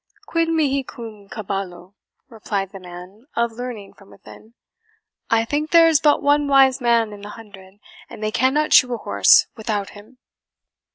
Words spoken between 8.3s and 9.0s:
cannot shoe a